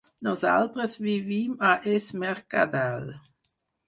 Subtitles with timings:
[0.27, 3.05] Nosaltres vivim a Es Mercadal.